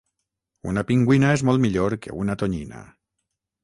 [0.71, 2.87] Una pingüina és molt millor que una tonyina